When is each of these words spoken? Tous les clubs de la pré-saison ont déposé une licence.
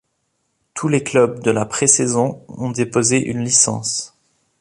Tous 0.73 0.87
les 0.87 1.03
clubs 1.03 1.43
de 1.43 1.51
la 1.51 1.63
pré-saison 1.63 2.43
ont 2.47 2.71
déposé 2.71 3.23
une 3.23 3.43
licence. 3.43 4.15